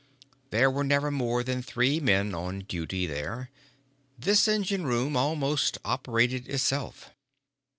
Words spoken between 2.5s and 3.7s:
duty here.